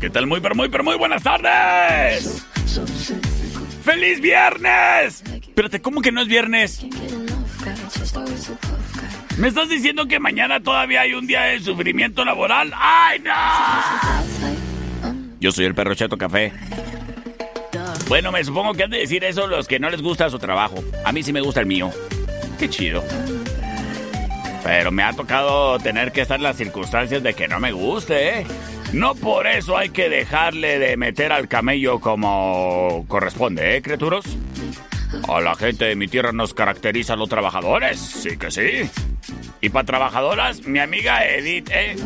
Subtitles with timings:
[0.00, 0.26] ¿Qué tal?
[0.26, 2.46] Muy, pero muy, pero muy buenas tardes.
[3.84, 5.22] ¡Feliz viernes!
[5.22, 6.84] Espérate, ¿cómo que no es viernes?
[9.36, 12.72] ¿Me estás diciendo que mañana todavía hay un día de sufrimiento laboral?
[12.74, 13.32] ¡Ay, no!
[15.40, 16.52] Yo soy el perro Chato Café.
[18.08, 20.82] Bueno, me supongo que han de decir eso los que no les gusta su trabajo.
[21.04, 21.90] A mí sí me gusta el mío.
[22.58, 23.02] Qué chido.
[24.62, 28.40] Pero me ha tocado tener que estar en las circunstancias de que no me guste,
[28.40, 28.46] ¿eh?
[28.92, 34.24] No por eso hay que dejarle de meter al camello como corresponde, ¿eh, criaturas?
[35.28, 38.90] A la gente de mi tierra nos caracteriza a los trabajadores, sí que sí.
[39.60, 41.96] Y para trabajadoras, mi amiga Edith, ¿eh?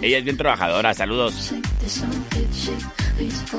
[0.00, 1.52] Ella es bien trabajadora, saludos.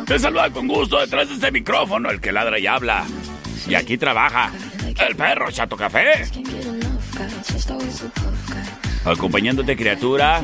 [0.06, 3.06] Te saluda con gusto detrás de este micrófono, el que ladra y habla.
[3.68, 4.52] Y aquí trabaja
[5.08, 6.26] el perro Chato Café.
[9.10, 10.44] Acompañándote, criatura,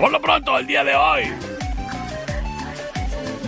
[0.00, 1.24] Por lo pronto, el día de hoy,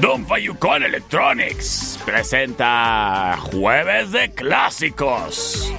[0.03, 5.73] Don Fayucón Electronics presenta Jueves de Clásicos.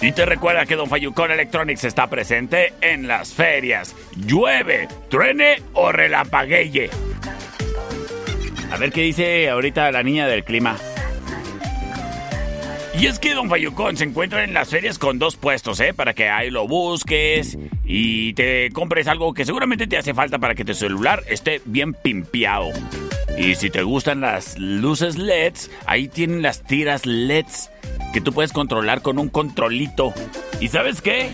[0.00, 3.96] Y te recuerda que Don Fayucón Electronics está presente en las ferias.
[4.14, 6.90] Llueve, truene o relampagueye.
[8.70, 10.76] A ver qué dice ahorita la niña del clima.
[12.96, 15.92] Y es que Don Fayucón se encuentra en las ferias con dos puestos, ¿eh?
[15.92, 20.54] Para que ahí lo busques y te compres algo que seguramente te hace falta para
[20.54, 22.70] que tu celular esté bien pimpeado.
[23.38, 27.70] Y si te gustan las luces LEDs, ahí tienen las tiras LEDs
[28.12, 30.12] que tú puedes controlar con un controlito.
[30.60, 31.30] ¿Y sabes qué?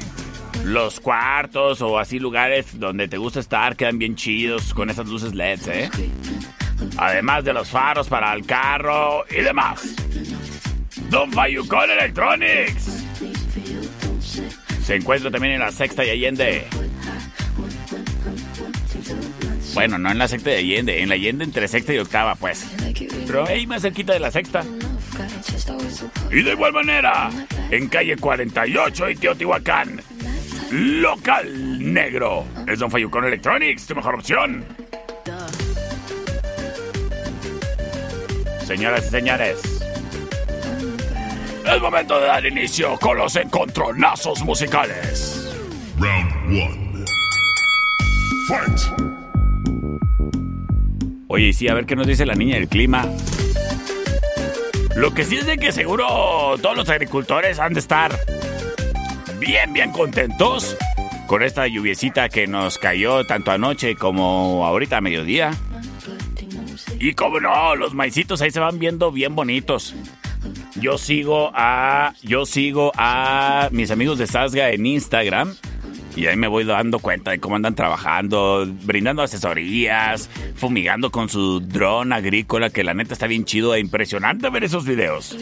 [0.65, 5.35] Los cuartos o así lugares donde te gusta estar quedan bien chidos con esas luces
[5.35, 5.91] LEDs, ¿eh?
[6.99, 9.95] Además de los faros para el carro y demás.
[11.09, 13.05] Don Fayucón Electronics.
[14.85, 16.67] Se encuentra también en la sexta y Allende.
[19.75, 22.67] Bueno, no en la sexta y Allende, en la Allende entre sexta y octava, pues.
[23.27, 24.65] Pero ahí más cerquita de la sexta.
[26.31, 27.31] Y de igual manera,
[27.71, 30.01] en calle 48 y Teotihuacán.
[30.71, 32.47] Local negro.
[32.67, 34.65] Es Don Fayucón Electronics, tu mejor opción.
[38.67, 39.82] Señoras y señores,
[41.65, 45.55] es momento de dar inicio con los encontronazos musicales.
[45.99, 47.05] Round 1.
[48.49, 48.81] Fight.
[51.29, 53.07] Oye, sí, a ver qué nos dice la niña del clima.
[54.97, 56.05] Lo que sí es de que seguro
[56.61, 58.19] todos los agricultores han de estar
[59.39, 60.77] bien, bien contentos
[61.27, 65.53] con esta lluviecita que nos cayó tanto anoche como ahorita a mediodía.
[67.01, 69.95] Y como no, los maicitos ahí se van viendo bien bonitos.
[70.83, 72.13] Yo sigo a.
[72.23, 75.55] Yo sigo a mis amigos de Sasga en Instagram.
[76.17, 81.61] Y ahí me voy dando cuenta de cómo andan trabajando, brindando asesorías, fumigando con su
[81.61, 85.37] dron agrícola, que la neta está bien chido e impresionante ver esos videos.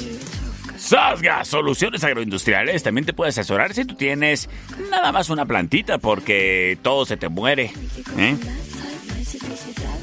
[0.77, 4.49] Sasga Soluciones Agroindustriales también te puede asesorar si tú tienes
[4.91, 7.73] nada más una plantita porque todo se te muere.
[8.19, 8.37] ¿eh?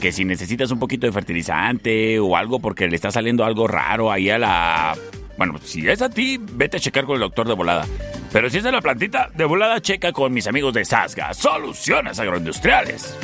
[0.02, 4.12] Que si necesitas un poquito de fertilizante o algo porque le está saliendo algo raro
[4.12, 4.98] ahí a la...
[5.38, 7.86] Bueno, si es a ti, vete a checar con el doctor de volada.
[8.32, 12.20] Pero si es de la plantita, de volada checa con mis amigos de Sasga Soluciones
[12.20, 13.16] Agroindustriales.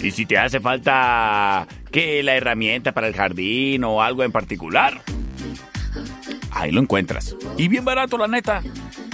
[0.00, 5.02] Y si te hace falta que la herramienta para el jardín o algo en particular,
[6.50, 7.36] ahí lo encuentras.
[7.56, 8.62] Y bien barato, la neta.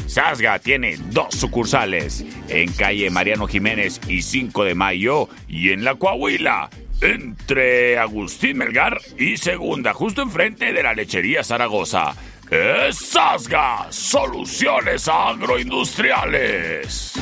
[0.06, 5.94] Sasga tiene dos sucursales, en calle Mariano Jiménez y 5 de Mayo, y en la
[5.94, 6.68] Coahuila,
[7.00, 12.14] entre Agustín Melgar y Segunda, justo enfrente de la lechería Zaragoza.
[12.50, 17.14] Es Sasga, soluciones agroindustriales.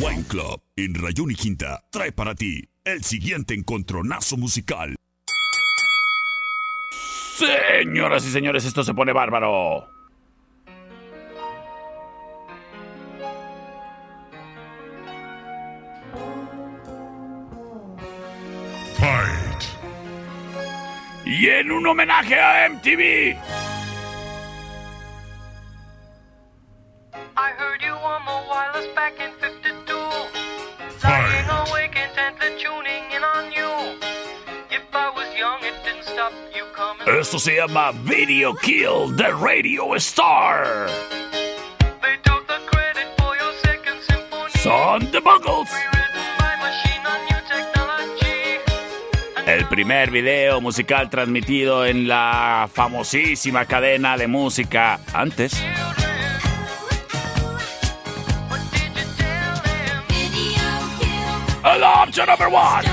[0.00, 4.96] Wine Club en Rayón y Quinta trae para ti el siguiente encontronazo musical.
[7.36, 9.95] Señoras y señores, esto se pone bárbaro.
[19.06, 19.62] Fight.
[21.24, 23.38] Y en un homenaje a MTV.
[27.36, 29.94] I heard you on the wireless back in 52.
[31.04, 33.70] Lying awake intently tuning in on you.
[34.72, 37.06] If I was young, it didn't stop you coming.
[37.06, 40.88] Esto se llama Video Kill the Radio Star.
[42.02, 44.50] They took the credit for your second symphony.
[44.58, 45.95] Son The Buggles.
[49.76, 55.52] Primer video musical transmitido en la famosísima cadena de música antes.
[61.62, 62.88] El option number one.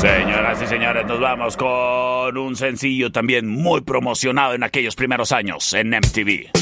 [0.00, 5.72] Señoras y señores, nos vamos con un sencillo también muy promocionado en aquellos primeros años
[5.74, 6.61] en MTV.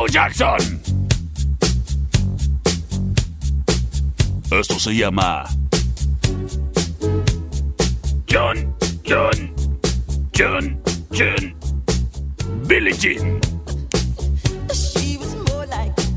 [0.00, 0.80] Es Michael Jackson.
[4.50, 5.44] Esto se llama
[8.30, 8.74] John,
[9.06, 9.52] John,
[10.36, 10.80] John,
[11.12, 11.54] John,
[12.66, 13.40] Billie Jean.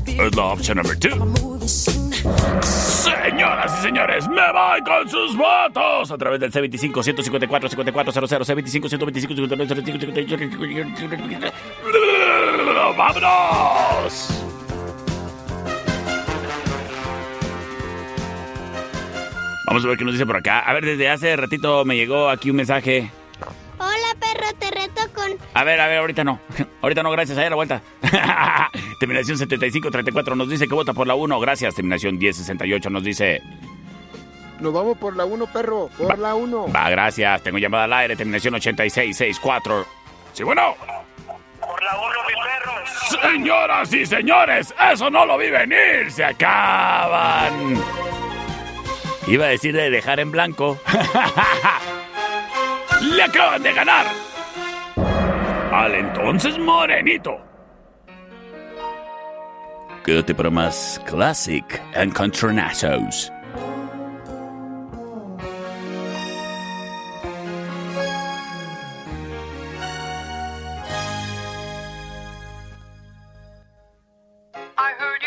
[0.06, 1.53] Es la opción número 2.
[2.62, 8.88] Señoras y señores, me voy con sus votos a través del C25 154 5400 C25
[8.88, 9.74] 125 55
[12.96, 14.44] ¡Vámonos!
[19.66, 20.60] Vamos a ver qué nos dice por acá.
[20.60, 23.10] A ver, desde hace ratito me llegó aquí un mensaje.
[23.84, 25.30] Hola, perro, te reto con...
[25.52, 26.40] A ver, a ver, ahorita no.
[26.80, 27.36] Ahorita no, gracias.
[27.36, 27.82] Ahí a la vuelta.
[28.98, 31.38] Terminación 7534 nos dice que vota por la 1.
[31.40, 31.74] Gracias.
[31.74, 33.42] Terminación 1068 nos dice.
[34.60, 35.90] Nos vamos por la 1, perro.
[35.98, 36.72] Por la 1.
[36.72, 37.42] Va, gracias.
[37.42, 38.16] Tengo llamada al aire.
[38.16, 39.86] Terminación 8664.
[40.32, 40.74] Sí, bueno.
[41.60, 43.32] Por la uno, mi perro.
[43.32, 46.10] Señoras y señores, eso no lo vi venir.
[46.10, 47.82] Se acaban.
[49.26, 50.78] Iba a decir de dejar en blanco.
[53.04, 54.06] Le acaban de ganar.
[55.72, 57.38] Al entonces morenito.
[60.04, 63.30] Quédate para más Classic Encontronazos.
[74.76, 75.24] I heard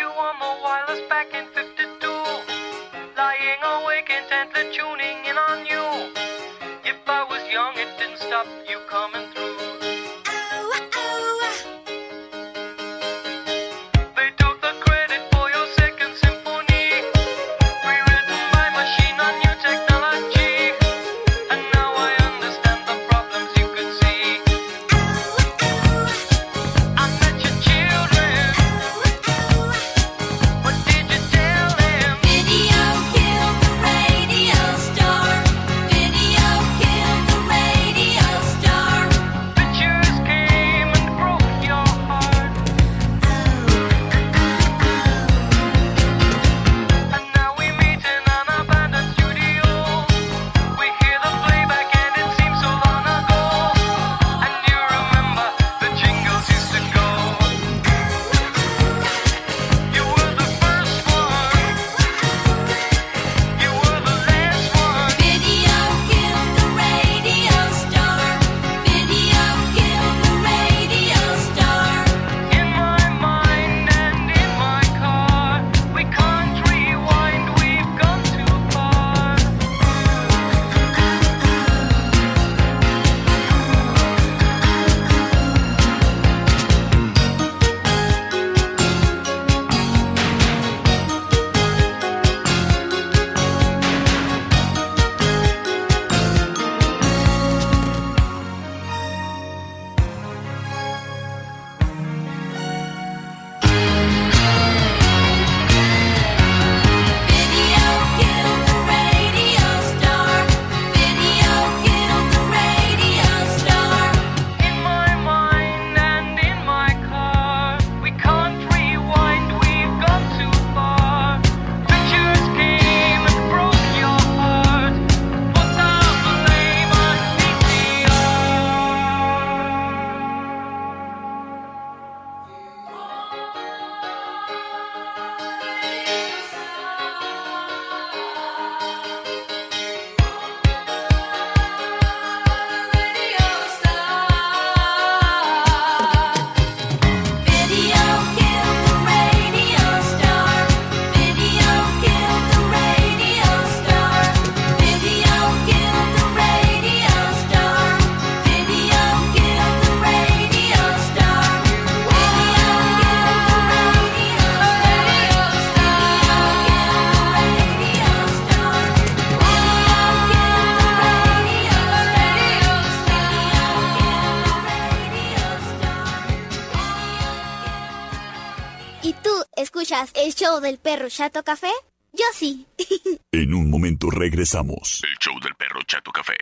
[180.57, 181.71] show del perro Chato Café?
[182.13, 182.65] Yo sí.
[183.31, 185.01] En un momento regresamos.
[185.03, 186.33] El show del perro Chato Café.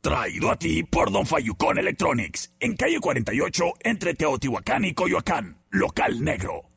[0.00, 2.50] Traído a ti por Don Fayucón Electronics.
[2.58, 5.58] En calle 48, entre Teotihuacán y Coyoacán.
[5.70, 6.69] Local negro.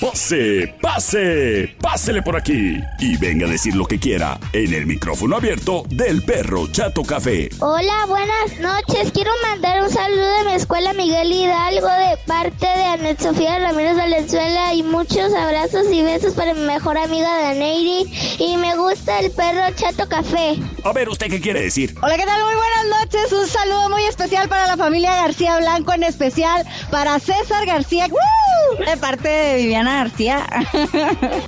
[0.00, 5.36] Pase, pase, pásele por aquí y venga a decir lo que quiera en el micrófono
[5.36, 7.48] abierto del perro Chato Café.
[7.60, 9.10] Hola, buenas noches.
[9.12, 13.96] Quiero mandar un saludo de mi escuela Miguel Hidalgo de parte de Anet Sofía Ramírez
[13.96, 18.04] Valenzuela y muchos abrazos y besos para mi mejor amiga Daneiri
[18.38, 20.56] y me gusta el perro Chato Café.
[20.84, 21.94] A ver, ¿usted qué quiere decir?
[22.02, 22.42] Hola, ¿qué tal?
[22.42, 23.32] Muy buenas noches.
[23.32, 28.84] Un saludo muy especial para la familia García Blanco, en especial para César García, ¡Woo!
[28.84, 30.46] de parte de Viviana García.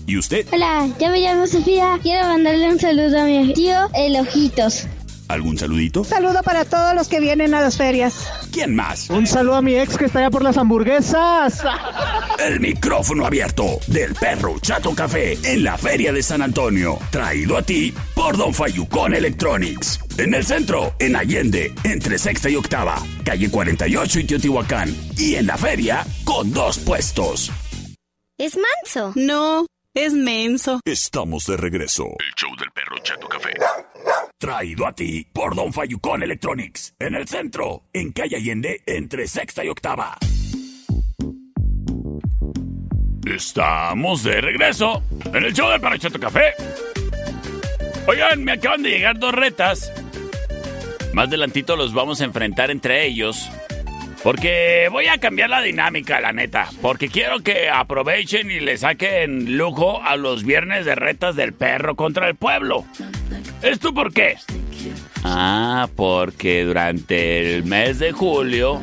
[0.06, 0.46] ¿Y usted?
[0.52, 1.98] Hola, yo me llamo Sofía.
[2.02, 4.86] Quiero mandarle un saludo a mi tío El Ojitos.
[5.28, 6.04] ¿Algún saludito?
[6.04, 8.26] saludo para todos los que vienen a las ferias.
[8.50, 9.10] ¿Quién más?
[9.10, 11.62] Un saludo a mi ex que está allá por las hamburguesas.
[12.38, 16.98] El micrófono abierto del perro Chato Café en la Feria de San Antonio.
[17.10, 20.00] Traído a ti por Don Fayucón Electronics.
[20.16, 24.96] En el centro, en Allende, entre sexta y octava, calle 48 y Teotihuacán.
[25.18, 27.52] Y en la feria, con dos puestos.
[28.38, 29.12] Es manso.
[29.16, 30.80] No, es menso.
[30.84, 32.04] Estamos de regreso.
[32.04, 33.50] El show del perro Chato Café.
[34.38, 36.94] Traído a ti por Don Fayucón Electronics.
[37.00, 40.16] En el centro, en calle Allende, entre sexta y octava.
[43.26, 45.02] Estamos de regreso
[45.34, 46.54] en el show del perro Chato Café.
[48.06, 49.92] Oigan, me acaban de llegar dos retas.
[51.12, 53.50] Más adelantito los vamos a enfrentar entre ellos.
[54.22, 56.68] Porque voy a cambiar la dinámica, la neta.
[56.82, 61.94] Porque quiero que aprovechen y le saquen lujo a los viernes de retas del perro
[61.94, 62.84] contra el pueblo.
[63.62, 64.36] ¿Esto por qué?
[65.24, 68.80] Ah, porque durante el mes de julio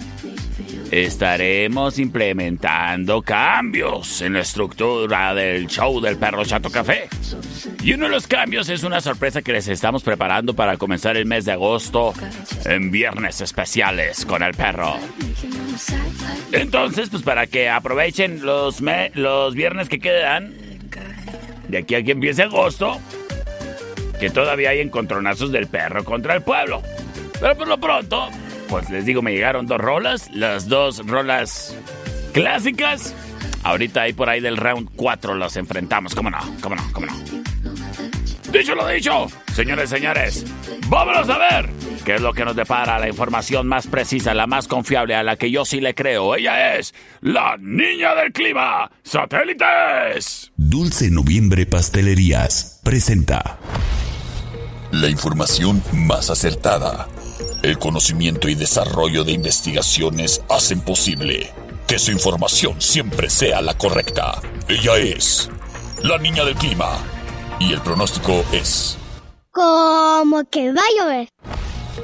[0.91, 7.07] estaremos implementando cambios en la estructura del show del perro Chato Café.
[7.83, 11.25] Y uno de los cambios es una sorpresa que les estamos preparando para comenzar el
[11.25, 12.13] mes de agosto
[12.65, 14.95] en viernes especiales con el perro.
[16.51, 18.81] Entonces, pues para que aprovechen los,
[19.13, 20.53] los viernes que quedan,
[21.67, 22.99] de aquí a que empiece agosto,
[24.19, 26.81] que todavía hay encontronazos del perro contra el pueblo.
[27.39, 28.29] Pero por lo pronto,
[28.69, 31.75] pues les digo, me llegaron dos rolas, las dos rolas
[32.33, 33.15] clásicas.
[33.63, 36.39] Ahorita ahí por ahí del round 4 los enfrentamos, ¿cómo no?
[36.61, 36.83] ¿Cómo no?
[36.91, 37.13] ¿Cómo no?
[38.51, 40.45] Dicho lo dicho, señores, señores,
[40.87, 41.69] vámonos a ver
[42.05, 45.35] qué es lo que nos depara la información más precisa, la más confiable, a la
[45.35, 46.35] que yo sí le creo.
[46.35, 50.53] Ella es la niña del clima, satélites.
[50.55, 53.57] Dulce Noviembre Pastelerías presenta
[54.91, 57.07] La información más acertada.
[57.63, 61.51] El conocimiento y desarrollo de investigaciones hacen posible
[61.87, 64.41] que su información siempre sea la correcta.
[64.67, 65.49] Ella es
[66.03, 66.97] la niña del clima.
[67.59, 68.97] Y el pronóstico es...
[69.51, 71.29] Como que va a llover.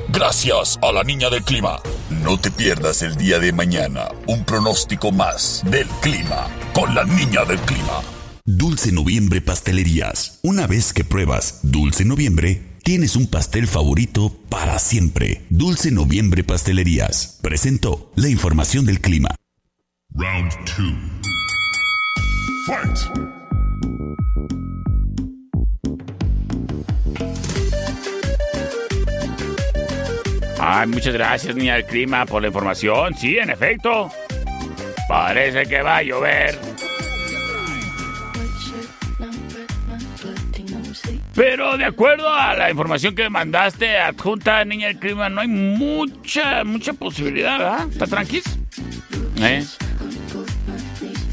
[0.10, 1.82] Gracias a la niña del clima.
[2.10, 7.44] No te pierdas el día de mañana un pronóstico más del clima con la niña
[7.44, 8.02] del clima.
[8.46, 10.40] Dulce Noviembre Pastelerías.
[10.44, 15.42] Una vez que pruebas Dulce Noviembre, tienes un pastel favorito para siempre.
[15.50, 17.40] Dulce Noviembre Pastelerías.
[17.42, 19.30] Presentó la información del clima.
[20.14, 20.94] Round two.
[22.68, 23.32] Fight!
[30.60, 33.16] Ay, muchas gracias, niña del clima, por la información.
[33.16, 34.12] Sí, en efecto.
[35.08, 36.60] Parece que va a llover.
[41.34, 46.64] Pero de acuerdo a la información que mandaste, adjunta, niña del clima, no hay mucha,
[46.64, 47.88] mucha posibilidad, ¿verdad?
[47.90, 48.44] ¿Está tranquis?
[49.38, 49.64] ¿Eh?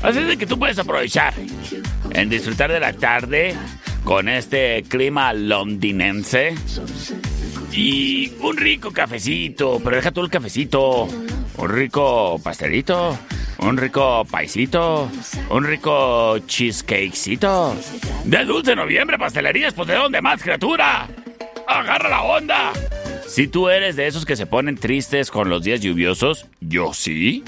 [0.03, 1.35] Así es que tú puedes aprovechar
[2.11, 3.57] en disfrutar de la tarde
[4.05, 6.55] con este clima londinense
[7.73, 11.09] y un rico cafecito, pero deja tú el cafecito,
[11.57, 13.19] un rico pastelito,
[13.59, 15.11] un rico paisito,
[15.51, 17.75] un rico cheesecakecito.
[18.25, 21.09] De dulce noviembre, pastelerías, pues de dónde más, criatura.
[21.67, 22.73] Agarra la onda.
[23.27, 27.45] Si tú eres de esos que se ponen tristes con los días lluviosos, yo sí.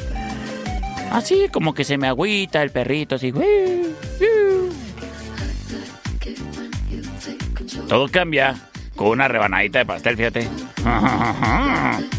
[1.10, 3.32] Así como que se me agüita el perrito, así.
[7.88, 10.48] Todo cambia con una rebanadita de pastel, fíjate.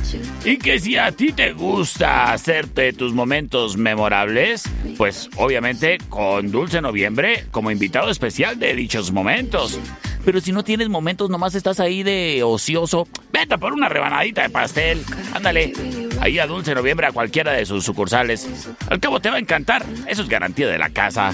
[0.44, 4.64] Y que si a ti te gusta hacerte tus momentos memorables,
[4.98, 9.80] pues obviamente con Dulce Noviembre como invitado especial de dichos momentos.
[10.26, 14.50] Pero si no tienes momentos, nomás estás ahí de ocioso, vete por una rebanadita de
[14.50, 15.04] pastel.
[15.34, 15.74] Ándale.
[16.20, 18.48] ahí a Dulce Noviembre a cualquiera de sus sucursales.
[18.90, 21.34] Al cabo te va a encantar, eso es garantía de la casa.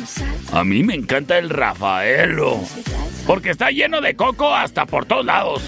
[0.51, 2.59] A mí me encanta el Rafaelo,
[3.25, 5.63] porque está lleno de coco hasta por todos lados.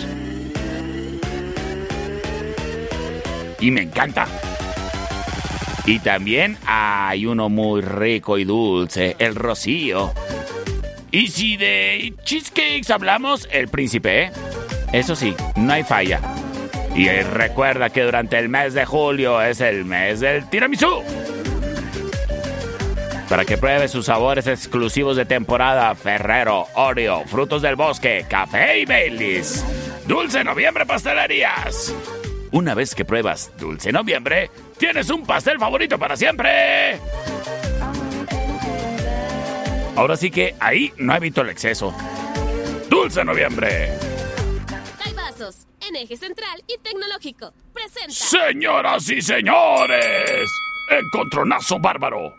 [3.60, 4.28] Y me encanta.
[5.86, 10.14] Y también hay uno muy rico y dulce, el Rocío.
[11.12, 14.32] Y si de cheesecakes hablamos, el príncipe, ¿eh?
[14.94, 16.20] Eso sí, no hay falla.
[16.96, 21.04] Y recuerda que durante el mes de julio es el mes del tiramisú.
[23.30, 28.86] Para que pruebe sus sabores exclusivos de temporada, Ferrero, Oreo, Frutos del Bosque, Café y
[28.86, 29.64] Baileys.
[30.08, 31.94] Dulce Noviembre Pastelerías.
[32.52, 37.00] Una vez que pruebas Dulce Noviembre, tienes un pastel favorito para siempre.
[39.96, 41.94] Ahora sí que ahí no evito el exceso.
[42.90, 43.90] Dulce Noviembre.
[45.16, 47.54] Vasos en eje central y tecnológico.
[47.74, 48.14] Presenta.
[48.14, 50.50] Señoras y señores,
[50.90, 52.34] encontronazo bárbaro.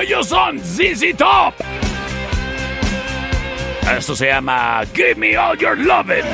[0.00, 1.54] Ellos son ZZ Top.
[3.94, 6.24] Esto se llama Give Me All Your Lovin'.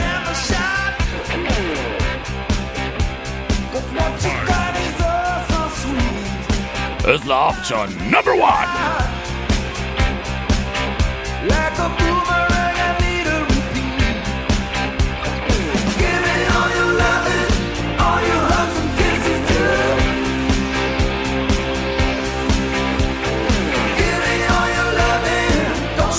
[7.06, 9.18] Es la opción number one.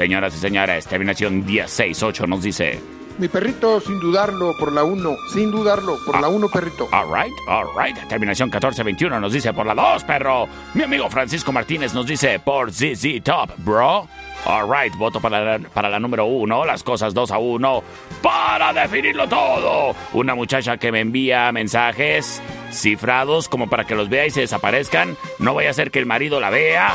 [0.00, 2.80] Señoras y señores, terminación 1068 nos dice.
[3.18, 5.14] Mi perrito, sin dudarlo, por la 1.
[5.34, 6.88] Sin dudarlo, por la 1, perrito.
[6.90, 8.08] Alright, alright.
[8.08, 10.48] Terminación 1421 nos dice por la 2, perro.
[10.72, 14.08] Mi amigo Francisco Martínez nos dice por ZZ Top, bro.
[14.46, 17.82] Alright, voto para la, para la número 1, las cosas 2 a 1.
[18.22, 19.94] Para definirlo todo.
[20.14, 22.40] Una muchacha que me envía mensajes
[22.72, 25.18] cifrados como para que los vea y se desaparezcan.
[25.38, 26.94] No vaya a ser que el marido la vea,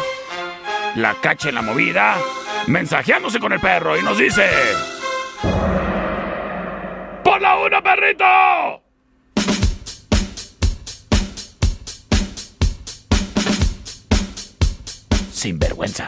[0.96, 2.16] la cache en la movida,
[2.68, 4.50] mensajeándose con el perro y nos dice...
[7.24, 8.26] ¡Por la 1, perrito!
[15.32, 16.08] Sin vergüenza.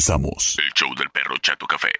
[0.00, 0.56] Regresamos.
[0.58, 1.90] El show del perro Chato Café.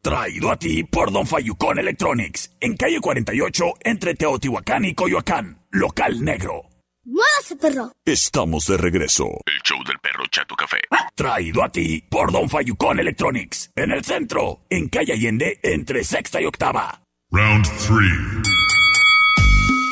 [0.00, 2.52] Traído a ti por Don Fayucón Electronics.
[2.60, 5.66] En calle 48, entre Teotihuacán y Coyoacán.
[5.70, 6.62] Local negro.
[7.04, 7.92] ¡Muévase, perro!
[8.04, 9.24] Estamos de regreso.
[9.46, 10.78] El show del perro Chato Café.
[11.14, 13.72] Traído a ti por Don Fayucón Electronics.
[13.74, 17.02] En el centro, en calle Allende, entre sexta y octava.
[17.30, 18.42] Round three.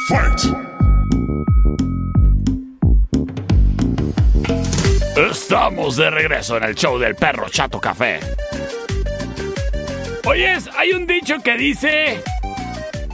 [0.09, 0.76] Fight!
[5.17, 8.21] Estamos de regreso en el show del perro Chato Café.
[10.27, 12.23] Oyes, hay un dicho que dice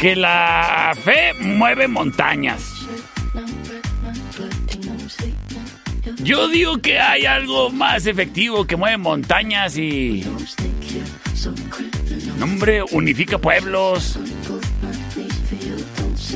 [0.00, 2.72] que la fe mueve montañas.
[6.24, 10.24] Yo digo que hay algo más efectivo que mueve montañas y...
[12.42, 14.18] Hombre, unifica pueblos.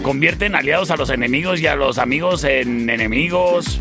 [0.00, 3.80] Convierte en aliados a los enemigos y a los amigos en enemigos.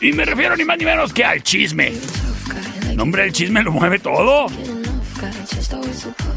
[0.00, 1.92] Y me refiero ni más ni menos que al chisme.
[2.94, 4.46] No, hombre, el chisme lo mueve todo.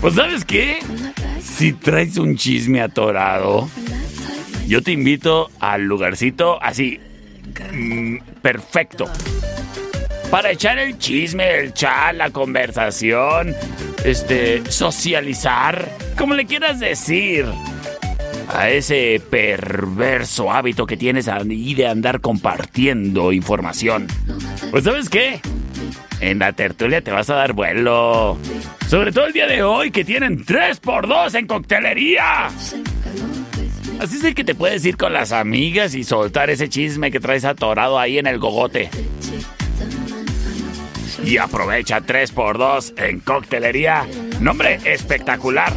[0.01, 0.79] Pues ¿sabes qué?
[1.41, 3.69] Si traes un chisme atorado,
[4.67, 6.99] yo te invito al lugarcito así,
[7.71, 9.05] mm, perfecto.
[10.29, 13.55] Para echar el chisme, el chat, la conversación,
[14.03, 17.45] este, socializar, como le quieras decir
[18.49, 24.07] a ese perverso hábito que tienes ahí de andar compartiendo información.
[24.71, 25.39] Pues sabes qué?
[26.19, 28.37] En la tertulia te vas a dar vuelo.
[28.87, 32.47] Sobre todo el día de hoy que tienen 3x2 en coctelería.
[33.99, 37.45] Así es que te puedes ir con las amigas y soltar ese chisme que traes
[37.45, 38.89] atorado ahí en el gogote.
[41.25, 44.05] Y aprovecha 3x2 en coctelería.
[44.39, 45.73] Nombre espectacular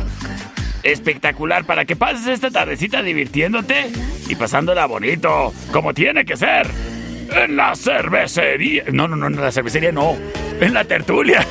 [0.92, 3.90] espectacular para que pases esta tardecita divirtiéndote
[4.28, 6.68] y pasándola bonito, como tiene que ser.
[7.30, 8.84] En la cervecería.
[8.92, 10.16] No, no, no, en la cervecería no.
[10.60, 11.44] En la tertulia.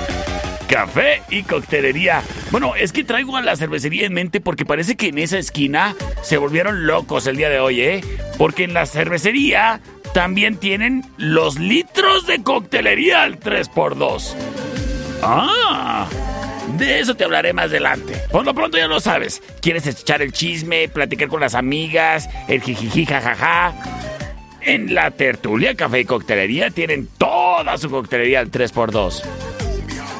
[0.68, 2.22] Café y coctelería.
[2.50, 5.94] Bueno, es que traigo a la cervecería en mente porque parece que en esa esquina
[6.22, 8.04] se volvieron locos el día de hoy, ¿eh?
[8.36, 9.80] Porque en la cervecería
[10.12, 14.34] también tienen los litros de coctelería al 3x2.
[15.22, 16.08] Ah.
[16.74, 18.14] De eso te hablaré más adelante.
[18.30, 19.42] Por lo pronto ya lo sabes.
[19.62, 23.72] ¿Quieres echar el chisme, platicar con las amigas, el jijiji jajaja?
[24.60, 29.22] En la tertulia, café y coctelería tienen toda su coctelería al 3x2.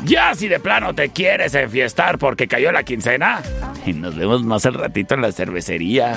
[0.05, 3.43] Ya si de plano te quieres enfiestar porque cayó la quincena,
[3.85, 6.17] y nos vemos más al ratito en la cervecería,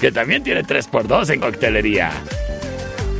[0.00, 2.10] que también tiene 3x2 en coctelería.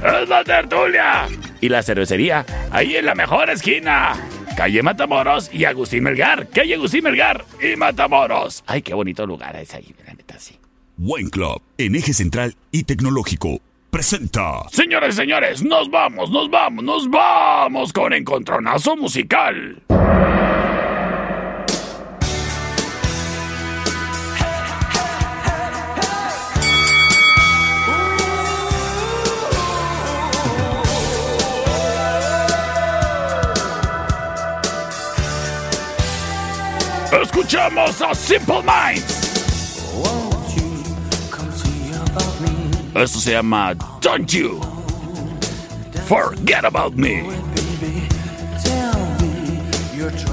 [0.04, 1.26] ¡Es la tertulia!
[1.60, 4.14] Y la cervecería, ahí en la mejor esquina
[4.56, 6.48] calle Matamoros y Agustín Melgar.
[6.48, 8.62] Calle Agustín Melgar y Matamoros.
[8.66, 10.58] Ay, qué bonito lugar es ahí, la neta, sí.
[10.98, 13.60] Wine Club, en eje central y tecnológico,
[13.90, 14.68] presenta.
[14.70, 19.82] Señores señores, nos vamos, nos vamos, nos vamos con Encontronazo Musical.
[37.32, 39.30] Escuchamos a Simple Minds.
[42.92, 44.60] Esto se llama Don't You
[46.08, 47.22] Forget About Me.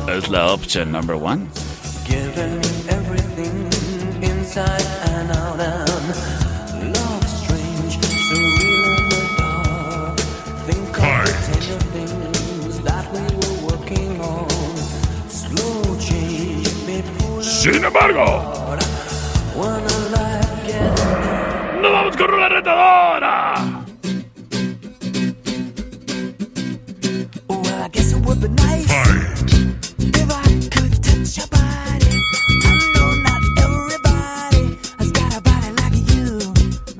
[0.07, 1.47] Es la opción number one.
[17.69, 18.77] Sin embargo,
[21.81, 23.83] nos vamos con la retadora.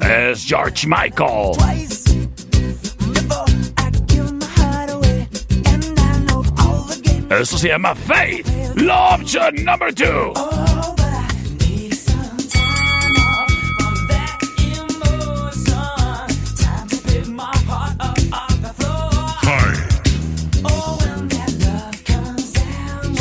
[0.01, 1.53] Es George Michael.
[7.29, 8.47] Eso se llama Faith.
[8.75, 10.46] La opción number two.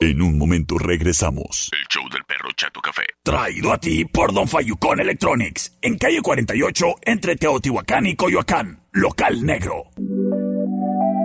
[0.00, 1.70] En un momento regresamos.
[1.72, 3.04] El show del perro Chato Café.
[3.22, 5.76] Traído a ti por Don Fayucón Electronics.
[5.82, 8.82] En calle 48, entre Teotihuacán y Coyoacán.
[8.92, 9.84] Local negro.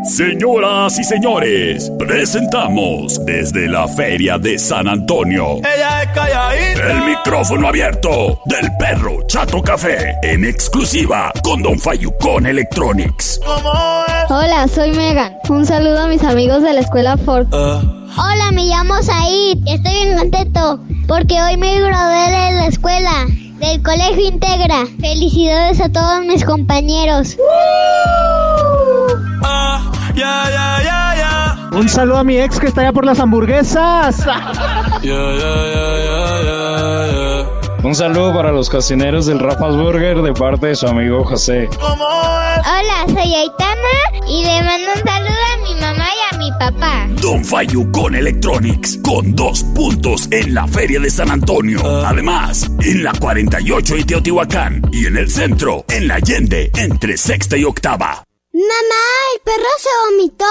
[0.03, 5.59] Señoras y señores, presentamos desde la Feria de San Antonio.
[5.59, 6.91] Ella es calladita.
[6.91, 10.17] El micrófono abierto del perro Chato Café.
[10.21, 13.39] En exclusiva con Don Fayucón Electronics.
[14.27, 15.37] Hola, soy Megan.
[15.47, 17.47] Un saludo a mis amigos de la escuela Ford.
[17.53, 19.59] Hola, me llamo Said.
[19.65, 23.25] Estoy bien contento porque hoy me gradué de la escuela,
[23.59, 24.85] del Colegio Integra.
[24.99, 27.37] Felicidades a todos mis compañeros.
[30.13, 31.77] Ya, ya, ya, ya.
[31.77, 34.25] Un saludo a mi ex que está allá por las hamburguesas.
[37.83, 41.67] Un saludo para los cocineros del Rafa's Burger de parte de su amigo José.
[41.81, 47.07] Hola, soy Aitana y le mando un saludo a mi mamá y a mi papá.
[47.21, 52.05] Don Fayucón Electronics con dos puntos en la Feria de San Antonio.
[52.05, 54.81] Además, en la 48 y Teotihuacán.
[54.91, 58.23] Y en el centro, en la Allende, entre sexta y octava.
[58.53, 60.45] Mamá, el perro se vomitó.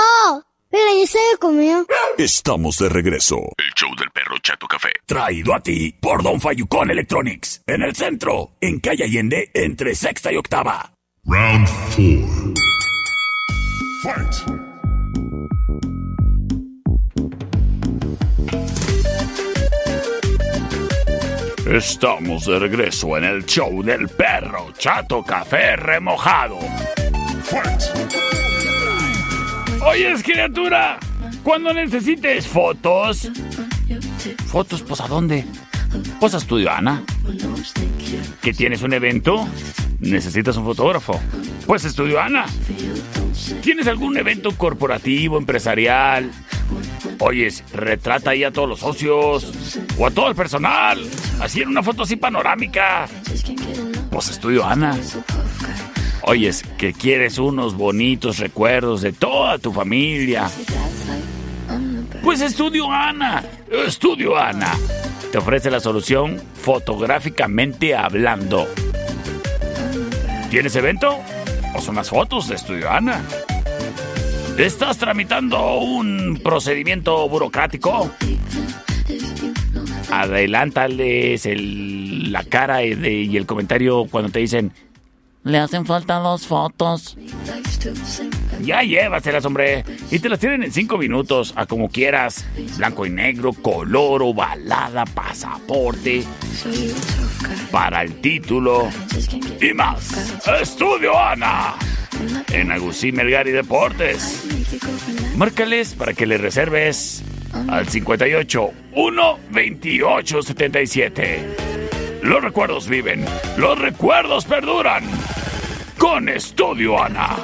[0.69, 1.87] Pero ya se lo comió.
[2.19, 3.37] Estamos de regreso.
[3.37, 4.91] El show del perro Chato Café.
[5.07, 7.63] Traído a ti por Don Fayucón Electronics.
[7.67, 10.93] En el centro, en calle Allende, entre sexta y octava.
[11.25, 12.55] Round 4.
[14.03, 14.35] Fight!
[21.71, 26.59] Estamos de regreso en el show del perro Chato Café Remojado.
[29.85, 30.99] Oyes, criatura,
[31.43, 33.29] cuando necesites fotos.
[34.47, 34.83] ¿Fotos?
[34.83, 35.45] Pues a dónde?
[36.21, 37.03] Pues a Estudio Ana.
[38.41, 39.47] ¿Que tienes un evento?
[40.01, 41.21] ¿Necesitas un fotógrafo?
[41.67, 42.47] Pues Estudio Ana.
[43.61, 46.31] ¿Tienes algún evento corporativo, empresarial?
[47.19, 49.53] Oyes, retrata ahí a todos los socios
[49.99, 51.05] o a todo el personal.
[51.41, 53.07] Así en una foto así panorámica.
[54.11, 54.97] Pues Estudio Ana.
[56.25, 60.49] Oyes, que quieres unos bonitos recuerdos de toda tu familia.
[62.23, 63.43] Pues Estudio Ana.
[63.87, 64.73] Estudio Ana.
[65.33, 68.69] Te ofrece la solución fotográficamente hablando.
[70.51, 71.19] ¿Tienes evento?
[71.75, 73.23] ¿O son las fotos de Estudio Ana?
[74.59, 78.11] ¿Estás tramitando un procedimiento burocrático?
[80.11, 84.73] Adelántales el- la cara y, el comentario cuando te dicen
[85.45, 87.17] le hacen falta dos fotos.
[88.63, 89.85] Ya llévaselas, hombre.
[90.11, 92.47] Y te las tienen en cinco minutos, a como quieras.
[92.77, 96.25] Blanco y negro, color, ovalada, pasaporte.
[97.71, 98.89] Para el título.
[99.61, 100.47] Y más.
[100.61, 101.75] Estudio Ana.
[102.53, 104.45] En Agustín Melgar y Deportes.
[105.37, 107.23] Márcales para que le reserves
[107.69, 111.72] al 58 1 28 77.
[112.23, 113.25] Los recuerdos viven,
[113.57, 115.05] los recuerdos perduran.
[115.99, 117.37] Con Estudio Ana.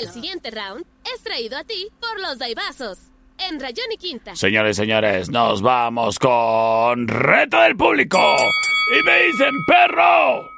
[0.00, 2.98] El siguiente round es traído a ti por los Daibazos.
[3.38, 4.34] En Rayón y Quinta.
[4.34, 8.36] Señores, señores, nos vamos con reto del público.
[8.98, 10.51] Y me dicen perro.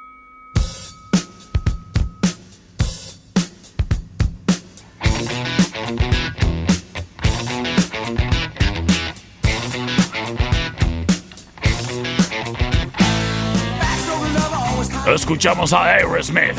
[15.07, 16.57] Escuchamos a Aerosmith.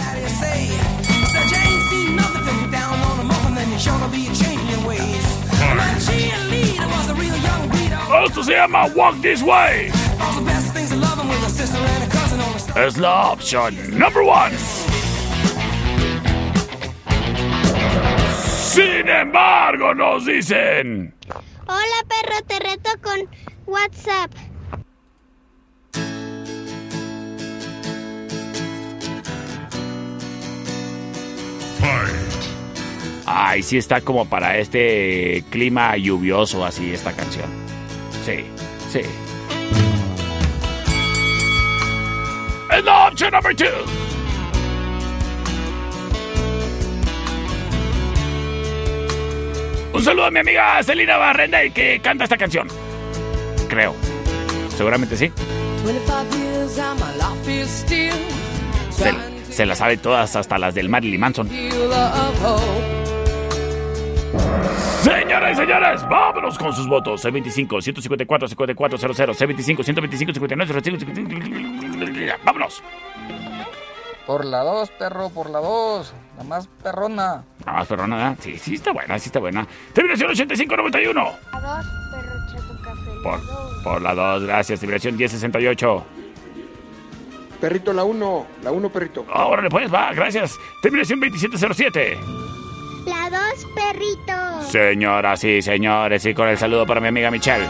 [8.25, 9.91] Esto se llama Walk This Way.
[12.77, 14.57] Es la opción number one.
[18.77, 21.15] Sin embargo, nos dicen.
[21.67, 23.29] Hola perro, te reto con
[23.67, 24.31] WhatsApp.
[33.27, 37.47] Ay, sí está como para este clima lluvioso así esta canción.
[38.25, 38.45] Sí,
[38.91, 39.01] sí.
[42.85, 43.67] La opción number two.
[49.93, 52.69] Un saludo a mi amiga Celina Barrenda que canta esta canción.
[53.69, 53.95] Creo.
[54.77, 55.33] Seguramente sí.
[59.05, 59.26] 25
[59.57, 61.49] Se, las sabe todas, hasta las del Marilyn Manson.
[65.03, 67.25] Señoras y señores, vámonos con sus votos.
[67.25, 72.35] C25, 154, 5400, C25, 125, 59, 55.
[72.45, 72.83] Vámonos.
[74.27, 76.15] Por la 2, perro, por la 2.
[76.37, 77.43] La más perrona.
[77.65, 78.37] Nada más, pero nada.
[78.39, 79.67] Sí, sí está buena, sí está buena.
[79.95, 81.21] Terminación 8591.
[81.53, 83.11] A dos, perro chato café.
[83.23, 83.41] Por,
[83.83, 84.81] por la 2, gracias.
[84.81, 86.26] Terminación 1068.
[87.61, 88.47] Perrito, la 1.
[88.63, 89.25] La 1, perrito.
[89.33, 90.59] Ahora le puedes, va, gracias.
[90.83, 92.19] Terminación 2707.
[93.07, 94.63] La dos, perrito.
[94.69, 97.67] Señoras y señores, y con el saludo para mi amiga Michelle.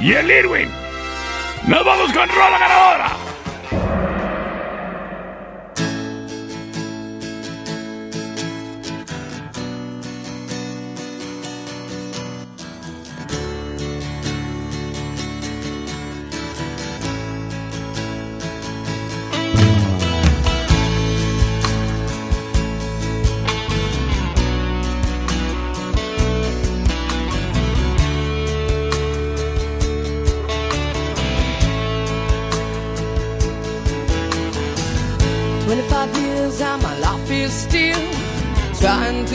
[0.00, 0.68] Y el Irwin.
[1.66, 3.10] Nos vamos con Rola Ganadora.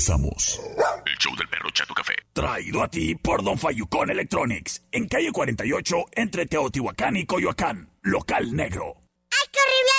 [0.00, 0.60] regresamos.
[1.04, 2.14] El show del perro Chato Café.
[2.32, 4.82] Traído a ti por Don Fayucón Electronics.
[4.92, 7.90] En calle 48, entre Teotihuacán y Coyoacán.
[8.02, 8.94] Local negro.
[9.30, 9.92] ¡Ay, qué horrible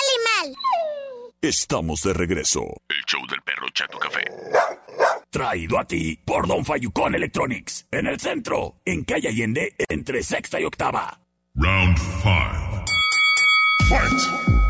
[0.46, 1.32] animal!
[1.40, 2.62] Estamos de regreso.
[2.88, 4.24] El show del perro Chato Café.
[5.30, 7.86] Traído a ti por Don Fayucón Electronics.
[7.90, 11.20] En el centro, en calle Allende, entre sexta y octava.
[11.54, 12.84] Round 5.
[13.88, 14.61] Fight!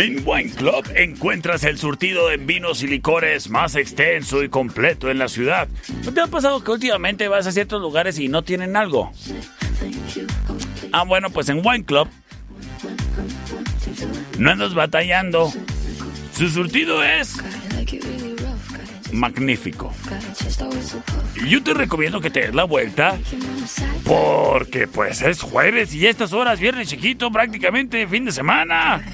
[0.00, 5.18] En Wine Club encuentras el surtido en vinos y licores más extenso y completo en
[5.18, 5.68] la ciudad.
[6.06, 9.12] ¿No te ha pasado que últimamente vas a ciertos lugares y no tienen algo?
[10.90, 12.08] Ah, bueno, pues en Wine Club
[14.38, 15.52] no andas batallando.
[16.34, 17.36] Su surtido es
[19.12, 19.92] magnífico.
[21.46, 23.18] Yo te recomiendo que te des la vuelta
[24.04, 29.04] porque pues es jueves y estas horas, viernes chiquito, prácticamente fin de semana.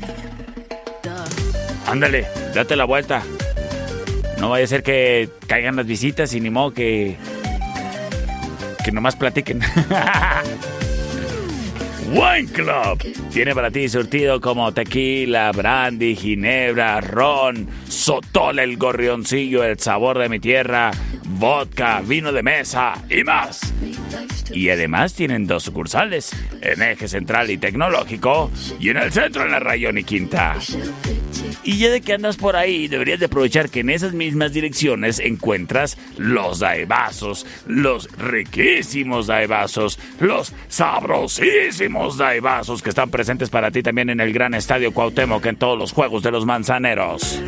[1.87, 3.23] Ándale, date la vuelta.
[4.39, 7.17] No vaya a ser que caigan las visitas y ni modo que.
[8.85, 9.61] que nomás platiquen.
[12.09, 12.99] Wine Club
[13.33, 20.29] tiene para ti surtido como tequila, brandy, ginebra, ron, sotol, el gorrioncillo, el sabor de
[20.29, 20.93] mi tierra,
[21.39, 23.73] vodka, vino de mesa y más.
[24.53, 26.31] Y además tienen dos sucursales,
[26.61, 30.57] en Eje Central y Tecnológico y en el centro en la Rayón y Quinta.
[31.63, 35.19] Y ya de que andas por ahí, deberías de aprovechar que en esas mismas direcciones
[35.19, 44.11] encuentras los daibazos, los riquísimos daibazos, los sabrosísimos daibazos que están presentes para ti también
[44.11, 47.41] en el gran estadio Cuauhtémoc en todos los juegos de los manzaneros.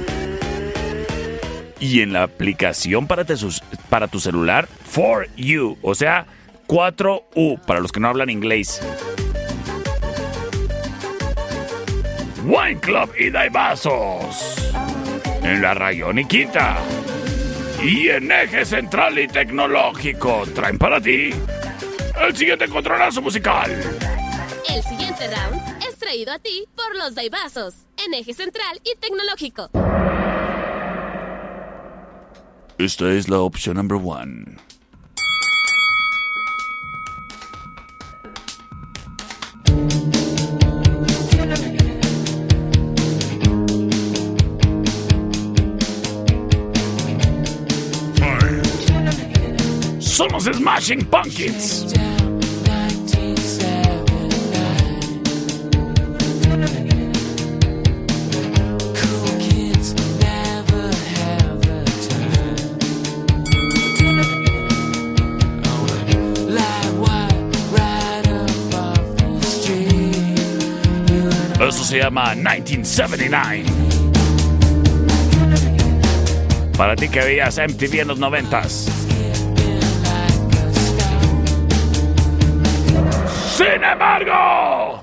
[1.80, 3.34] Y en la aplicación para, te
[3.88, 6.26] para tu celular, 4U, o sea,
[6.66, 8.80] 4U, para los que no hablan inglés.
[12.44, 14.72] Wine Club y Daibazos.
[15.42, 21.30] En la Rayón y en Eje Central y Tecnológico traen para ti
[22.20, 23.70] el siguiente encontronazo musical.
[24.68, 27.74] El siguiente round es traído a ti por los Daibazos,
[28.04, 29.70] en eje central y tecnológico.
[32.78, 34.56] Esta es la opción number one.
[49.98, 52.17] Somos Smashing Pumpkins.
[71.98, 73.64] Se llama 1979.
[76.76, 78.88] Para ti que veías MTV en los noventas.
[83.56, 85.02] Sin embargo,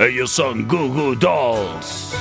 [0.00, 2.14] ellos son Goo Dolls.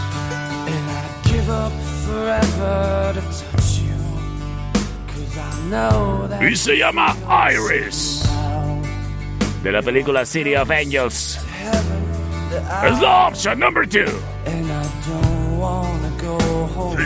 [5.73, 7.15] Y se llama
[7.51, 8.23] Iris.
[9.63, 11.39] De la película City of Angels.
[12.85, 14.05] Es la opción number two.
[14.45, 16.37] And I don't wanna go
[16.75, 16.97] home.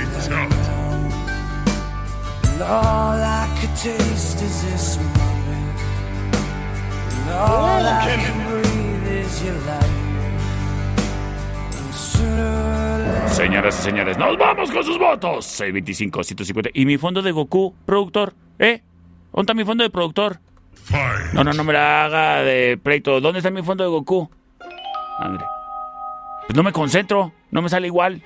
[2.43, 5.79] And all I could taste is this moment.
[7.11, 9.96] And all oh, I can breathe is your life.
[13.37, 15.45] Señoras y señores, nos vamos con sus votos.
[15.45, 16.71] 625, 150.
[16.73, 18.33] ¿Y mi fondo de Goku, productor?
[18.57, 18.81] ¿Eh?
[19.31, 20.39] ¿Dónde está mi fondo de productor?
[21.33, 23.21] No, no, no me la haga de pleito.
[23.21, 24.27] ¿Dónde está mi fondo de Goku?
[25.19, 25.45] Madre.
[26.47, 28.23] Pues no me concentro, no me sale igual.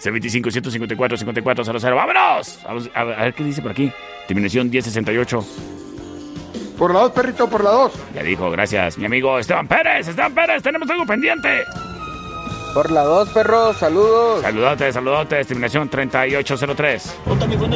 [0.00, 1.96] C25 154 54 00.
[1.96, 2.60] ¡Vámonos!
[2.62, 3.90] Vamos a ver, a ver qué dice por aquí.
[4.28, 5.44] Terminación 1068.
[6.78, 7.92] Por la dos, perrito, por la dos.
[8.14, 10.06] Ya dijo, gracias, mi amigo Esteban Pérez.
[10.06, 11.64] Esteban Pérez, tenemos algo pendiente.
[12.78, 14.40] Por la dos, perro, saludos.
[14.42, 15.48] Saludotes, saludotes.
[15.48, 17.18] Terminación 3803.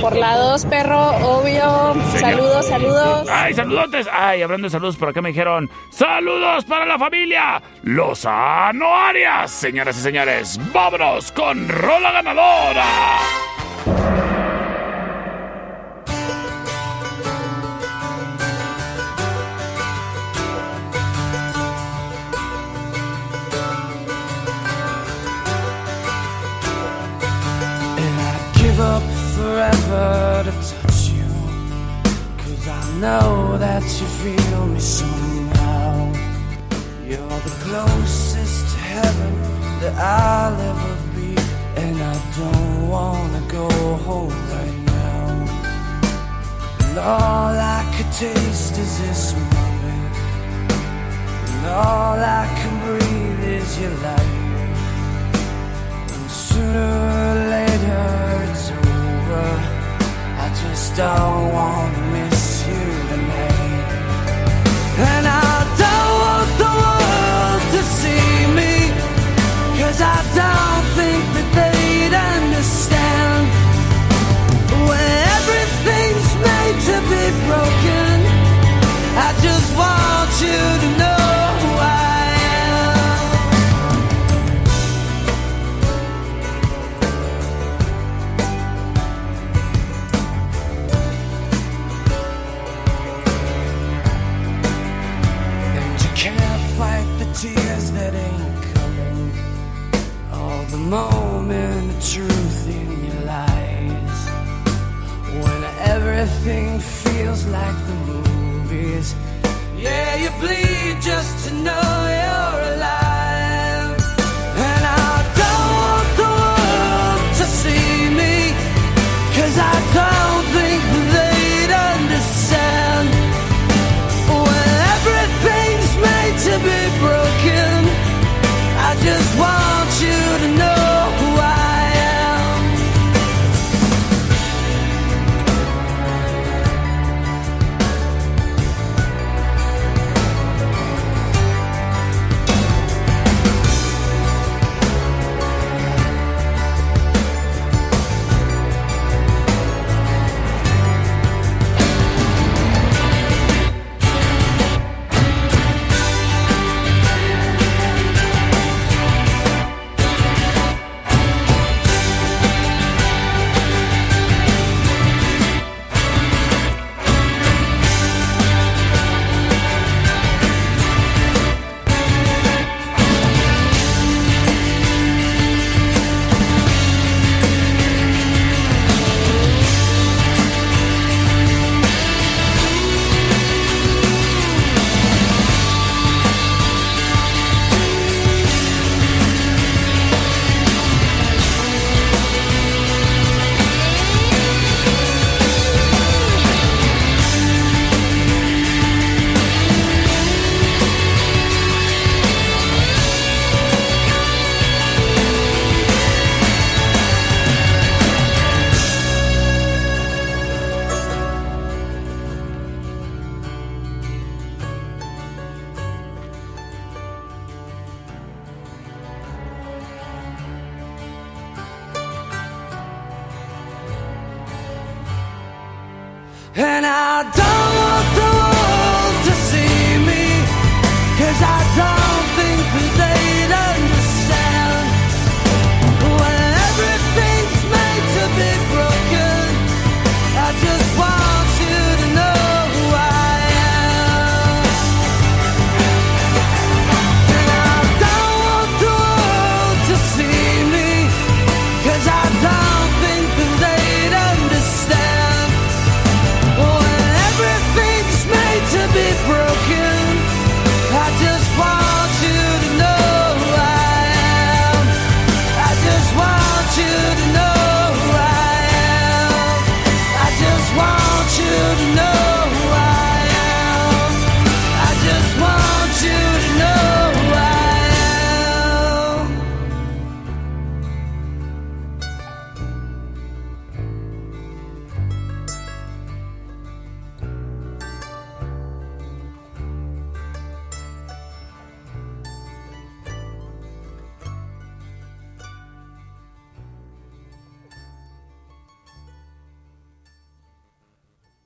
[0.00, 1.94] Por la dos, perro, obvio.
[2.12, 2.20] Señor.
[2.20, 3.28] Saludos, saludos.
[3.28, 4.06] Ay, saludotes.
[4.12, 9.50] Ay, hablando de saludos, por acá me dijeron, saludos para la familia Lozano Arias.
[9.50, 12.84] Señoras y señores, vámonos con Rola Ganadora.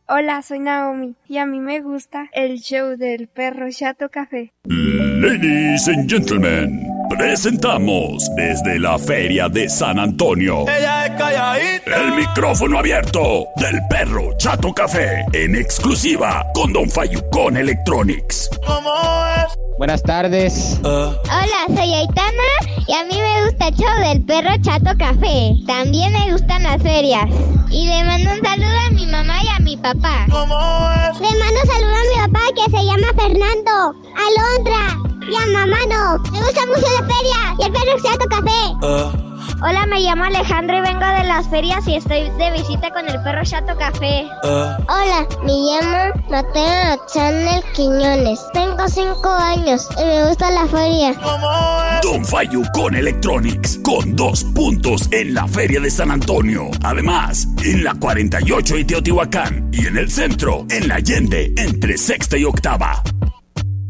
[0.08, 4.52] Hola, soy Naomi y a mí me gusta el show del perro Chato Café.
[4.66, 11.96] Ladies and gentlemen, presentamos desde la Feria de San Antonio Ella es calladita.
[12.04, 18.48] el micrófono abierto del perro Chato Café en exclusiva con Don Fayucón Electronics.
[19.78, 20.78] Buenas tardes.
[20.84, 25.52] Hola, soy Aitana y a mí me gusta el show del perro Chato Café.
[25.66, 27.28] También me gustan las ferias.
[27.68, 30.26] Y le mando un saludo a mi mamá y a mi papá.
[30.26, 34.82] Le mando saludo a mi papá que se llama Fernando, Alondra
[35.28, 36.18] y a mamá no.
[36.32, 39.25] Me gusta mucho la feria y el perro Chato Café.
[39.62, 43.22] Hola, me llamo Alejandro y vengo de las ferias y estoy de visita con el
[43.22, 44.26] perro Chato Café.
[44.42, 48.40] Hola, me llamo Mateo Chanel Quiñones.
[48.52, 51.14] Tengo 5 años y me gusta la feria.
[52.02, 56.70] Don Fayucón Electronics, con dos puntos en la Feria de San Antonio.
[56.82, 59.70] Además, en la 48 y Teotihuacán.
[59.72, 63.02] Y en el centro, en la Allende, entre sexta y octava.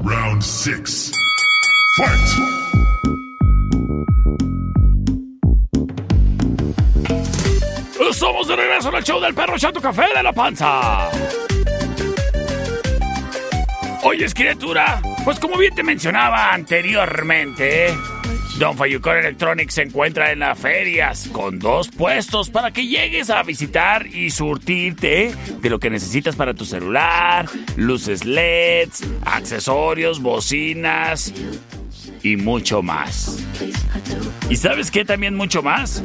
[0.01, 1.13] Round 6.
[1.97, 2.76] Fight!
[8.17, 11.11] Somos de regreso en el show del perro Chato Café de la Panza.
[14.05, 17.95] Oye, criatura, pues como bien te mencionaba anteriormente,
[18.59, 23.43] Don Fayucón Electronics se encuentra en las ferias con dos puestos para que llegues a
[23.43, 27.47] visitar y surtirte de lo que necesitas para tu celular,
[27.77, 31.35] luces LEDs, accesorios, bocinas
[32.23, 33.39] y mucho más.
[34.49, 36.03] ¿Y sabes qué también mucho más?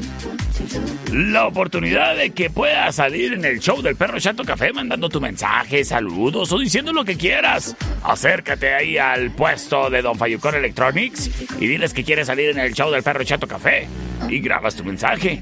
[1.12, 5.20] La oportunidad de que puedas salir en el show del perro Chato Café mandando tu
[5.20, 7.76] mensaje, saludos o diciendo lo que quieras.
[8.03, 12.74] Acércate ahí al puesto de Don Fayucón Electronics y diles que quieres salir en el
[12.74, 13.88] show del perro Chato Café
[14.30, 15.41] y grabas tu mensaje.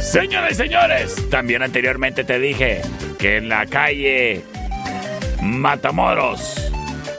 [0.00, 2.82] Señoras y señores, también anteriormente te dije
[3.18, 4.44] que en la calle
[5.42, 6.72] Matamoros,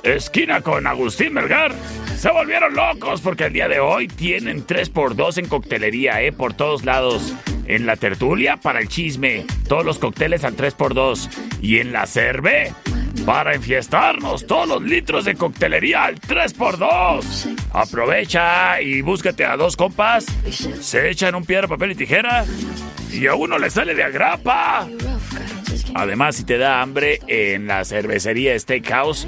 [0.06, 1.74] esquina con Agustín Melgar,
[2.18, 6.32] se volvieron locos porque el día de hoy tienen 3x2 en coctelería, ¿eh?
[6.32, 7.34] Por todos lados.
[7.68, 11.30] En la tertulia, para el chisme, todos los cócteles al 3x2.
[11.62, 12.72] Y en la cerve,
[13.26, 17.58] para enfiestarnos, todos los litros de coctelería al 3x2.
[17.74, 20.26] Aprovecha y búscate a dos compas,
[20.80, 22.45] se echan un piedra, papel y tijera,
[23.12, 24.88] y a uno le sale de agrapa.
[25.95, 29.28] Además, si te da hambre, en la cervecería Steakhouse,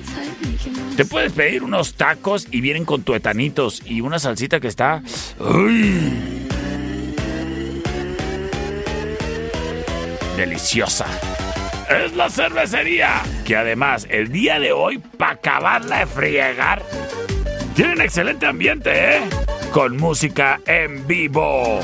[0.97, 5.03] te puedes pedir unos tacos y vienen con tuetanitos y una salsita que está...
[5.39, 6.11] ¡Uy!
[10.35, 11.05] Deliciosa.
[11.87, 13.21] Es la cervecería.
[13.45, 16.81] Que además, el día de hoy, para acabarla de friegar,
[17.75, 19.19] tienen excelente ambiente, ¿eh?
[19.71, 21.79] Con música en vivo.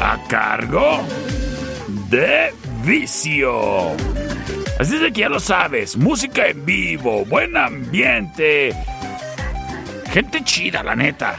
[0.00, 1.00] A cargo
[2.08, 2.50] de
[2.82, 3.94] Vicio.
[4.78, 8.72] Así es de que ya lo sabes, música en vivo, buen ambiente,
[10.12, 11.36] gente chida, la neta.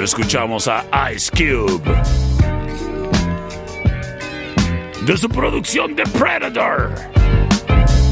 [0.05, 1.81] Escuchamos a Ice Cube.
[5.03, 6.91] De su producción The Predator.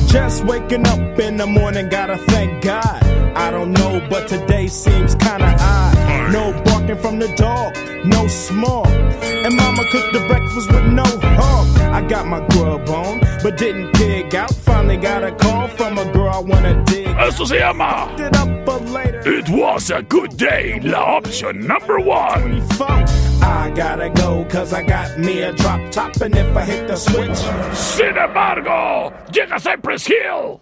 [0.07, 3.03] Just waking up in the morning, gotta thank God.
[3.35, 6.31] I don't know, but today seems kinda odd.
[6.31, 6.51] No
[7.01, 7.75] from the dog,
[8.05, 8.87] no smoke.
[8.87, 11.03] And mama cooked the breakfast with no
[11.37, 11.79] hog.
[11.79, 14.53] I got my grub on, but didn't pig out.
[14.53, 17.07] Finally got a call from a girl I wanna dig.
[17.17, 18.09] Esto se llama
[19.25, 22.61] It Was a Good Day, la opción number one.
[23.41, 26.95] I gotta go, cause I got me a drop top, and if I hit the
[26.95, 27.37] switch,
[27.75, 30.61] Sin embargo, llega Cypress Hill.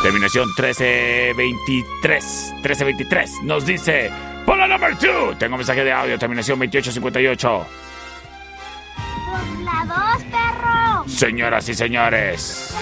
[0.04, 2.54] Terminación 1323.
[2.56, 4.12] 1323 nos dice,
[4.45, 5.39] por la número 2.
[5.39, 7.66] Tengo mensaje de audio, terminación 2858.
[9.26, 11.08] Por la dos, perro.
[11.08, 12.76] Señoras y señores.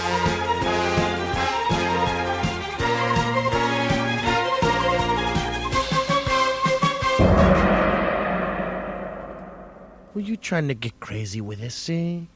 [10.12, 12.26] Were you trying to get crazy with this, eh?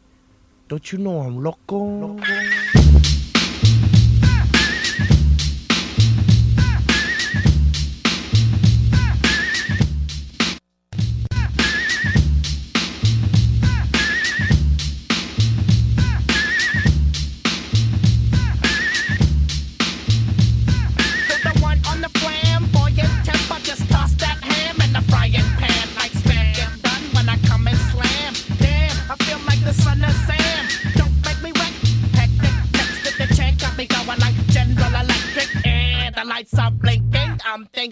[0.68, 2.16] Don't you know I'm loco?
[2.16, 2.85] the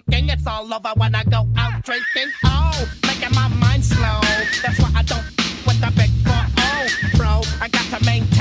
[0.01, 2.32] thinking it's all over when I go out drinking.
[2.45, 4.20] Oh, making my mind slow.
[4.62, 5.24] That's why I don't
[5.66, 7.42] with the big 4 bro.
[7.61, 8.34] I got to maintain.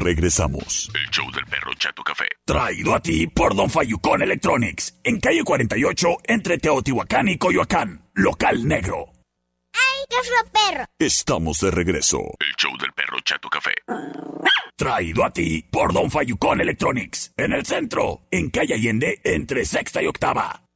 [0.00, 0.90] Regresamos.
[0.94, 2.26] El show del perro Chato Café.
[2.44, 4.98] Traído a ti por Don Fayucón Electronics.
[5.04, 8.10] En calle 48, entre Teotihuacán y Coyoacán.
[8.14, 9.12] Local negro.
[9.72, 10.84] ¡Ay, qué fue perro!
[10.98, 12.18] Estamos de regreso.
[12.40, 13.72] El show del perro Chato Café.
[14.76, 17.32] Traído a ti por Don Fayucón Electronics.
[17.36, 20.69] En el centro, en calle Allende, entre sexta y octava.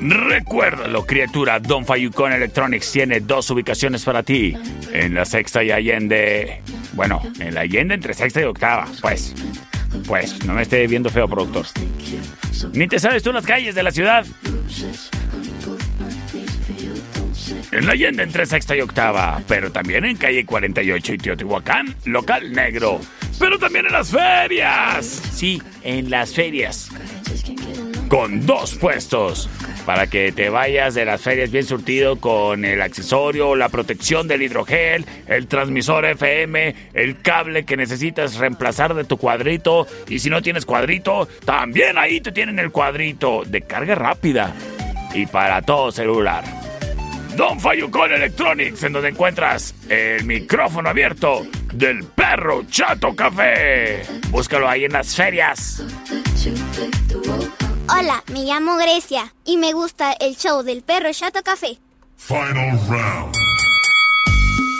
[0.00, 1.60] Recuérdalo, criatura.
[1.60, 4.56] Don Fayucón Electronics tiene dos ubicaciones para ti.
[4.92, 6.62] En la sexta y Allende.
[6.94, 8.86] Bueno, en la Allende entre sexta y octava.
[9.00, 9.34] Pues.
[10.06, 11.66] Pues, no me esté viendo feo, productor.
[12.72, 14.24] Ni te sabes tú las calles de la ciudad.
[17.72, 19.42] En la Allende entre sexta y octava.
[19.46, 23.00] Pero también en calle 48 y Teotihuacán, local negro.
[23.38, 25.06] Pero también en las ferias.
[25.32, 26.90] Sí, en las ferias.
[28.10, 29.48] Con dos puestos
[29.86, 34.42] para que te vayas de las ferias bien surtido con el accesorio, la protección del
[34.42, 40.42] hidrogel, el transmisor FM, el cable que necesitas reemplazar de tu cuadrito y si no
[40.42, 44.54] tienes cuadrito, también ahí te tienen el cuadrito de carga rápida
[45.14, 46.42] y para todo celular.
[47.36, 54.02] Don Fayucon Electronics, en donde encuentras el micrófono abierto del perro Chato Café.
[54.30, 55.84] Búscalo ahí en las ferias.
[57.92, 61.78] Hola, me llamo Grecia y me gusta el show del perro Chato Café.
[62.16, 63.34] Final round.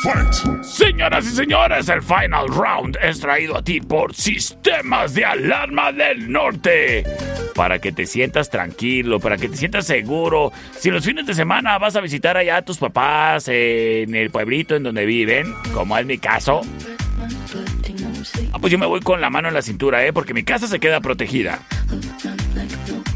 [0.03, 0.63] Fight.
[0.63, 6.31] Señoras y señores, el Final Round es traído a ti por Sistemas de Alarma del
[6.31, 7.05] Norte.
[7.55, 10.53] Para que te sientas tranquilo, para que te sientas seguro.
[10.79, 14.77] Si los fines de semana vas a visitar allá a tus papás en el pueblito
[14.77, 16.63] en donde viven, como es mi caso.
[18.53, 20.13] Ah, pues yo me voy con la mano en la cintura, ¿eh?
[20.13, 21.61] Porque mi casa se queda protegida.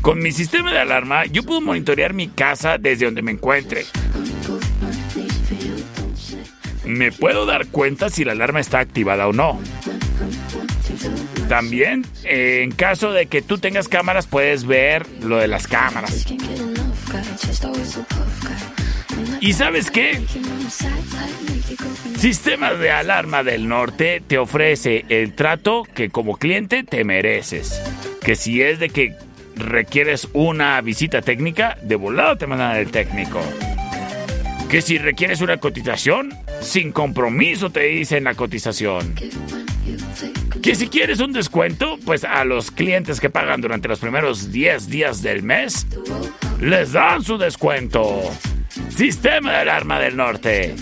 [0.04, 3.86] Con mi sistema de alarma, yo puedo monitorear mi casa desde donde me encuentre.
[6.84, 9.58] Me puedo dar cuenta si la alarma está activada o no.
[11.48, 16.26] También, eh, en caso de que tú tengas cámaras, puedes ver lo de las cámaras.
[19.40, 20.20] ¿Y sabes qué?
[22.18, 27.80] Sistemas de Alarma del Norte te ofrece el trato que como cliente te mereces.
[28.20, 29.16] Que si es de que
[29.56, 33.40] requieres una visita técnica, de volado te mandan el técnico.
[34.68, 39.14] Que si requieres una cotización, sin compromiso te dicen la cotización.
[40.62, 44.88] Que si quieres un descuento, pues a los clientes que pagan durante los primeros 10
[44.88, 45.86] días del mes,
[46.60, 48.22] les dan su descuento.
[48.88, 50.74] Sistema de Alarma del Norte.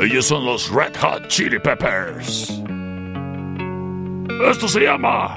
[0.00, 2.48] Ellos son los Red Hot Chili Peppers.
[4.48, 5.34] Esto se llama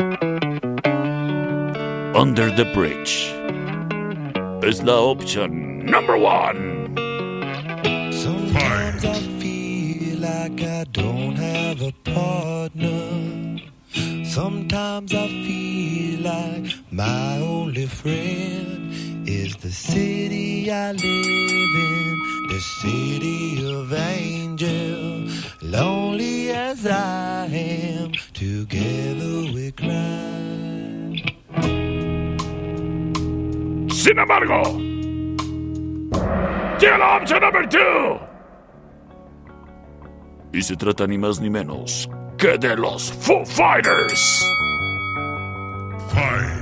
[2.16, 3.34] Under the Bridge.
[4.62, 6.94] Es la opción number one.
[8.12, 13.42] Sometimes I feel like I don't have a partner.
[14.24, 18.94] Sometimes I feel like my only friend
[19.28, 25.28] is the city I live in, the city of angel.
[25.62, 31.24] Lonely as I am, together we cry.
[33.90, 34.62] Sin embargo,
[36.80, 38.20] llega la opción number two.
[40.54, 44.46] Y se trata ni más ni menos que de los Foo Fighters.
[46.10, 46.61] Fight.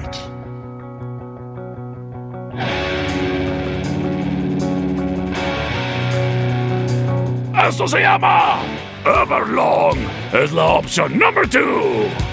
[7.69, 8.57] Esto se llama
[9.05, 9.99] Everlong.
[10.33, 12.28] Es la opción número 2.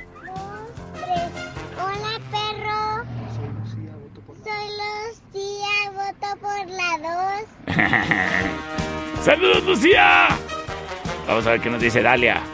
[1.76, 3.02] Hola, perro.
[4.44, 4.68] Soy
[5.34, 6.98] Lucía, voto por la
[7.66, 7.74] 2.
[9.24, 10.28] ¡Saludos, Lucía!
[11.26, 12.44] Vamos a ver qué nos dice Dalia.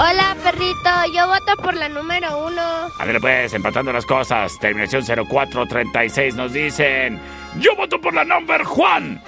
[0.00, 0.90] Hola, perrito.
[1.12, 2.62] Yo voto por la número uno.
[2.62, 4.56] A ver, pues, empatando las cosas.
[4.60, 7.18] Terminación 0436 nos dicen.
[7.58, 9.20] Yo voto por la number Juan.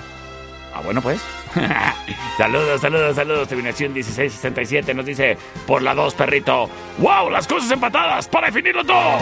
[0.72, 1.20] Ah, bueno, pues.
[2.38, 3.48] saludos, saludos, saludos.
[3.48, 5.36] Terminación 1667 nos dice
[5.66, 6.70] por la 2, perrito.
[6.98, 7.30] ¡Wow!
[7.30, 9.18] Las cosas empatadas para definirlo todo.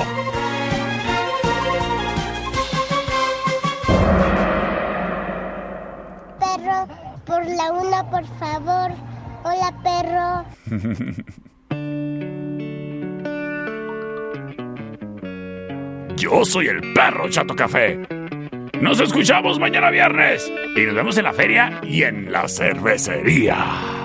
[6.38, 6.88] Perro,
[7.24, 9.07] por la una, por favor.
[9.50, 10.44] Hola, perro.
[16.16, 17.98] Yo soy el perro Chato Café.
[18.82, 20.52] Nos escuchamos mañana viernes.
[20.76, 23.97] Y nos vemos en la feria y en la cervecería.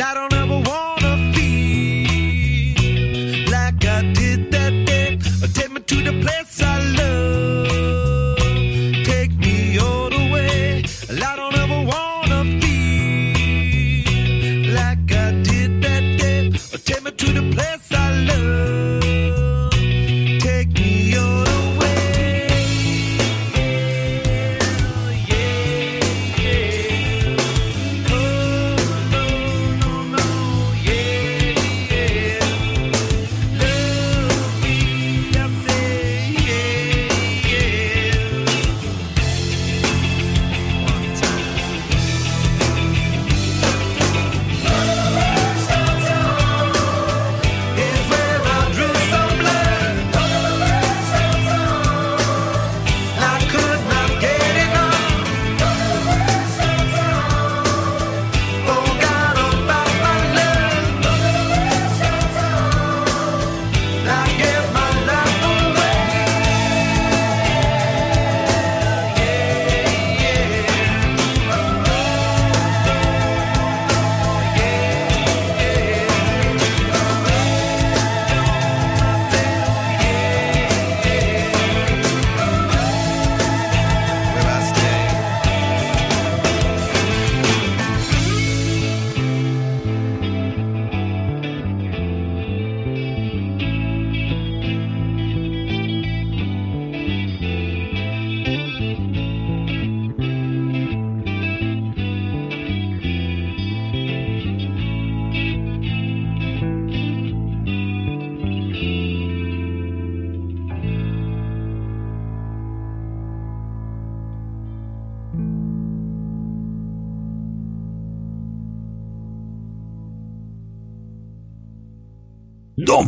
[0.00, 0.41] I don't know.